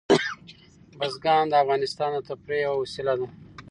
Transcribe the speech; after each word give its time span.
بزګان 0.99 1.43
د 1.51 1.53
افغانانو 1.63 2.19
د 2.21 2.25
تفریح 2.29 2.59
یوه 2.65 2.77
وسیله 2.81 3.13
ده. 3.19 3.27